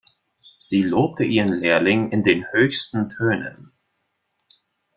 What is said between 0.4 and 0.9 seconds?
Sie